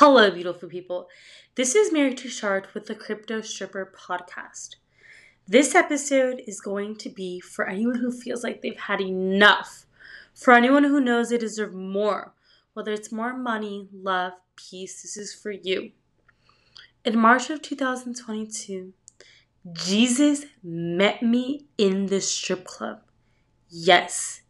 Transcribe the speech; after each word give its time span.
Hello, 0.00 0.30
beautiful 0.30 0.68
people. 0.68 1.08
This 1.56 1.74
is 1.74 1.90
Mery 1.90 2.14
Touchard 2.14 2.72
with 2.72 2.86
the 2.86 2.94
Crypto 2.94 3.40
Stripper 3.40 3.92
podcast. 3.98 4.76
This 5.48 5.74
episode 5.74 6.40
is 6.46 6.60
going 6.60 6.94
to 6.98 7.08
be 7.08 7.40
for 7.40 7.66
anyone 7.66 7.96
who 7.96 8.12
feels 8.12 8.44
like 8.44 8.62
they've 8.62 8.78
had 8.78 9.00
enough, 9.00 9.86
for 10.32 10.54
anyone 10.54 10.84
who 10.84 11.00
knows 11.00 11.30
they 11.30 11.38
deserve 11.38 11.74
more, 11.74 12.32
whether 12.74 12.92
it's 12.92 13.10
more 13.10 13.36
money, 13.36 13.88
love, 13.92 14.34
peace, 14.54 15.02
this 15.02 15.16
is 15.16 15.34
for 15.34 15.50
you. 15.50 15.90
In 17.04 17.18
March 17.18 17.50
of 17.50 17.60
2022, 17.60 18.92
Jesus 19.72 20.44
met 20.62 21.24
me 21.24 21.66
in 21.76 22.06
the 22.06 22.20
strip 22.20 22.64
club. 22.64 23.00
Yes. 23.68 24.42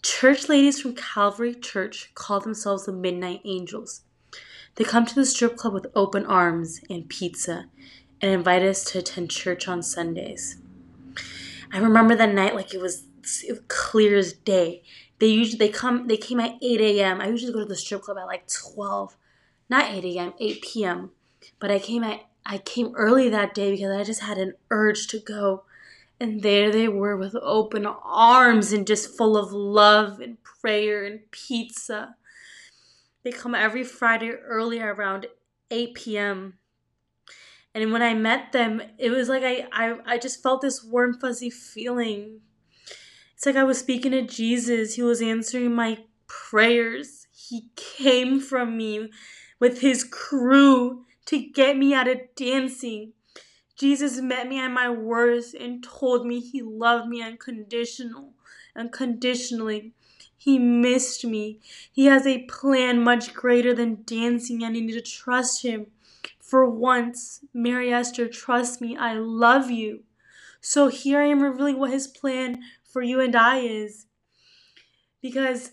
Church 0.00 0.48
ladies 0.48 0.80
from 0.80 0.94
Calvary 0.94 1.56
Church 1.56 2.12
call 2.14 2.38
themselves 2.38 2.86
the 2.86 2.92
Midnight 2.92 3.40
Angels. 3.44 4.02
They 4.76 4.84
come 4.84 5.06
to 5.06 5.14
the 5.14 5.26
strip 5.26 5.56
club 5.56 5.74
with 5.74 5.86
open 5.94 6.24
arms 6.26 6.80
and 6.88 7.08
pizza 7.08 7.66
and 8.20 8.30
invite 8.30 8.62
us 8.62 8.84
to 8.84 8.98
attend 8.98 9.30
church 9.30 9.68
on 9.68 9.82
Sundays. 9.82 10.58
I 11.72 11.78
remember 11.78 12.14
that 12.14 12.32
night 12.32 12.54
like 12.54 12.72
it 12.72 12.80
was, 12.80 13.04
clear 13.66 14.16
as 14.16 14.32
day. 14.32 14.84
They 15.18 15.26
usually 15.26 15.58
they 15.58 15.68
come 15.68 16.06
they 16.06 16.16
came 16.16 16.38
at 16.38 16.58
8 16.62 16.80
a.m. 16.80 17.20
I 17.20 17.26
usually 17.26 17.52
go 17.52 17.58
to 17.60 17.64
the 17.64 17.74
strip 17.74 18.02
club 18.02 18.18
at 18.18 18.26
like 18.26 18.46
12, 18.46 19.16
not 19.68 19.90
8 19.90 20.04
a.m., 20.04 20.34
8 20.38 20.62
p.m. 20.62 21.10
But 21.58 21.72
I 21.72 21.80
came 21.80 22.04
at 22.04 22.20
I 22.44 22.58
came 22.58 22.94
early 22.94 23.28
that 23.30 23.54
day 23.54 23.72
because 23.72 23.90
I 23.90 24.04
just 24.04 24.20
had 24.20 24.38
an 24.38 24.54
urge 24.70 25.08
to 25.08 25.18
go. 25.18 25.64
And 26.20 26.42
there 26.42 26.70
they 26.70 26.86
were 26.86 27.16
with 27.16 27.34
open 27.42 27.84
arms 27.86 28.72
and 28.72 28.86
just 28.86 29.16
full 29.16 29.36
of 29.36 29.52
love 29.52 30.20
and 30.20 30.40
prayer 30.44 31.04
and 31.04 31.28
pizza. 31.32 32.14
They 33.26 33.32
come 33.32 33.56
every 33.56 33.82
Friday 33.82 34.30
early 34.30 34.78
around 34.78 35.26
8 35.72 35.94
p.m. 35.94 36.60
And 37.74 37.90
when 37.90 38.00
I 38.00 38.14
met 38.14 38.52
them, 38.52 38.80
it 38.98 39.10
was 39.10 39.28
like 39.28 39.42
I, 39.42 39.66
I, 39.72 39.96
I 40.06 40.16
just 40.16 40.44
felt 40.44 40.60
this 40.60 40.84
warm, 40.84 41.18
fuzzy 41.18 41.50
feeling. 41.50 42.42
It's 43.34 43.44
like 43.44 43.56
I 43.56 43.64
was 43.64 43.80
speaking 43.80 44.12
to 44.12 44.22
Jesus. 44.22 44.94
He 44.94 45.02
was 45.02 45.20
answering 45.20 45.74
my 45.74 46.04
prayers. 46.28 47.26
He 47.32 47.70
came 47.74 48.38
from 48.38 48.76
me 48.76 49.10
with 49.58 49.80
his 49.80 50.04
crew 50.04 51.04
to 51.24 51.44
get 51.50 51.76
me 51.76 51.94
out 51.94 52.06
of 52.06 52.20
dancing. 52.36 53.12
Jesus 53.76 54.20
met 54.20 54.48
me 54.48 54.60
at 54.60 54.68
my 54.68 54.88
worst 54.88 55.52
and 55.52 55.82
told 55.82 56.28
me 56.28 56.38
he 56.38 56.62
loved 56.62 57.08
me 57.08 57.22
unconditional, 57.22 58.34
unconditionally. 58.76 59.94
He 60.36 60.58
missed 60.58 61.24
me. 61.24 61.60
He 61.90 62.06
has 62.06 62.26
a 62.26 62.42
plan 62.44 63.02
much 63.02 63.34
greater 63.34 63.74
than 63.74 64.02
dancing, 64.04 64.62
and 64.62 64.76
I 64.76 64.80
need 64.80 64.92
to 64.92 65.00
trust 65.00 65.62
him. 65.62 65.86
For 66.40 66.68
once, 66.68 67.40
Mery 67.52 67.92
Esther, 67.92 68.28
trust 68.28 68.80
me, 68.80 68.96
I 68.96 69.14
love 69.14 69.70
you. 69.70 70.04
So 70.60 70.88
here 70.88 71.20
I 71.20 71.26
am 71.26 71.42
revealing 71.42 71.78
what 71.78 71.90
his 71.90 72.06
plan 72.06 72.62
for 72.84 73.02
you 73.02 73.20
and 73.20 73.34
I 73.34 73.58
is. 73.58 74.06
Because 75.20 75.72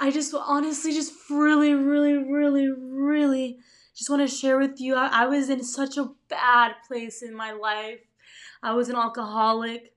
I 0.00 0.10
just 0.10 0.34
honestly 0.34 0.92
just 0.92 1.12
really, 1.30 1.74
really, 1.74 2.14
really, 2.14 2.68
really 2.68 3.58
just 3.94 4.10
want 4.10 4.28
to 4.28 4.36
share 4.36 4.58
with 4.58 4.80
you. 4.80 4.96
I, 4.96 5.22
I 5.22 5.26
was 5.26 5.48
in 5.48 5.62
such 5.62 5.96
a 5.96 6.10
bad 6.28 6.72
place 6.86 7.22
in 7.22 7.34
my 7.34 7.52
life. 7.52 8.00
I 8.62 8.72
was 8.74 8.88
an 8.88 8.96
alcoholic 8.96 9.93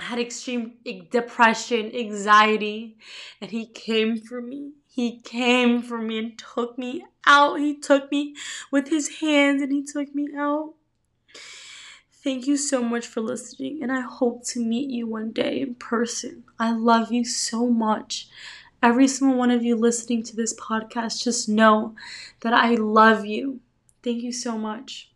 had 0.00 0.18
extreme 0.18 0.74
depression, 1.10 1.90
anxiety, 1.94 2.96
and 3.40 3.50
he 3.50 3.66
came 3.66 4.18
for 4.18 4.40
me. 4.40 4.72
He 4.86 5.20
came 5.20 5.82
for 5.82 5.98
me 5.98 6.18
and 6.18 6.38
took 6.38 6.78
me 6.78 7.04
out. 7.26 7.60
He 7.60 7.78
took 7.78 8.10
me 8.10 8.34
with 8.70 8.88
his 8.88 9.20
hands 9.20 9.62
and 9.62 9.72
he 9.72 9.84
took 9.84 10.14
me 10.14 10.28
out. 10.36 10.74
Thank 12.10 12.46
you 12.46 12.56
so 12.56 12.82
much 12.82 13.06
for 13.06 13.20
listening, 13.20 13.82
and 13.82 13.92
I 13.92 14.00
hope 14.00 14.44
to 14.46 14.60
meet 14.60 14.90
you 14.90 15.06
one 15.06 15.30
day 15.30 15.60
in 15.60 15.76
person. 15.76 16.42
I 16.58 16.72
love 16.72 17.12
you 17.12 17.24
so 17.24 17.68
much. 17.68 18.28
Every 18.82 19.06
single 19.06 19.38
one 19.38 19.50
of 19.50 19.62
you 19.62 19.76
listening 19.76 20.24
to 20.24 20.36
this 20.36 20.52
podcast, 20.54 21.22
just 21.22 21.48
know 21.48 21.94
that 22.40 22.52
I 22.52 22.74
love 22.74 23.24
you. 23.24 23.60
Thank 24.02 24.22
you 24.22 24.32
so 24.32 24.58
much. 24.58 25.10